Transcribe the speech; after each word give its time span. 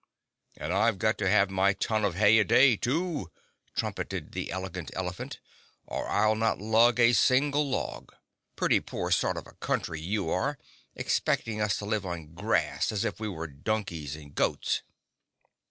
"And 0.57 0.73
I've 0.73 0.97
got 0.97 1.19
to 1.19 1.29
have 1.29 1.51
my 1.51 1.73
ton 1.73 2.03
of 2.03 2.15
hay 2.15 2.39
a 2.39 2.43
day, 2.43 2.75
too!" 2.75 3.29
trumpeted 3.75 4.31
the 4.31 4.49
Elegant 4.51 4.89
Elephant, 4.95 5.39
"or 5.85 6.07
I'll 6.07 6.33
not 6.33 6.57
lug 6.57 6.99
a 6.99 7.13
single 7.13 7.69
log. 7.69 8.11
Pretty 8.55 8.79
poor 8.79 9.11
sort 9.11 9.37
of 9.37 9.45
a 9.45 9.53
Country 9.59 10.01
you 10.01 10.31
are, 10.31 10.57
expecting 10.95 11.61
us 11.61 11.77
to 11.77 11.85
live 11.85 12.03
on 12.07 12.33
grass 12.33 12.91
as 12.91 13.05
if 13.05 13.19
we 13.19 13.27
were 13.29 13.45
donkeys 13.45 14.15
and 14.15 14.33
goats." 14.33 14.81